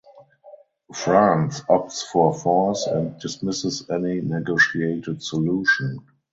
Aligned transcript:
France 0.95 1.61
opts 1.69 2.01
for 2.01 2.33
force 2.33 2.87
and 2.87 3.19
dismisses 3.19 3.87
any 3.91 4.19
negotiated 4.19 5.21
solution. 5.21 5.99